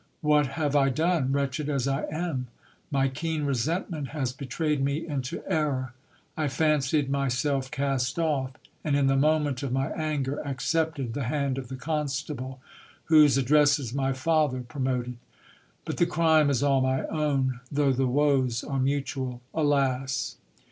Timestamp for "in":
8.95-9.05